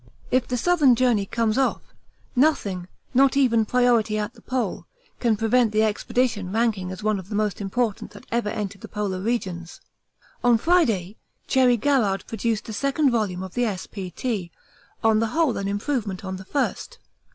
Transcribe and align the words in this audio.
If 0.31 0.47
the 0.47 0.57
Southern 0.57 0.95
journey 0.95 1.27
comes 1.27 1.59
off, 1.59 1.93
nothing, 2.35 2.87
not 3.13 3.37
even 3.37 3.65
priority 3.67 4.17
at 4.17 4.33
the 4.33 4.41
Pole, 4.41 4.87
can 5.19 5.37
prevent 5.37 5.71
the 5.73 5.83
Expedition 5.83 6.51
ranking 6.51 6.91
as 6.91 7.03
one 7.03 7.19
of 7.19 7.29
the 7.29 7.35
most 7.35 7.61
important 7.61 8.09
that 8.09 8.25
ever 8.31 8.49
entered 8.49 8.81
the 8.81 8.87
polar 8.87 9.21
regions. 9.21 9.79
On 10.43 10.57
Friday 10.57 11.17
Cherry 11.45 11.77
Garrard 11.77 12.25
produced 12.25 12.65
the 12.65 12.73
second 12.73 13.11
volume 13.11 13.43
of 13.43 13.53
the 13.53 13.65
S.P.T. 13.65 14.49
on 15.03 15.19
the 15.19 15.27
whole 15.37 15.55
an 15.55 15.67
improvement 15.67 16.25
on 16.25 16.37
the 16.37 16.45
first. 16.45 16.97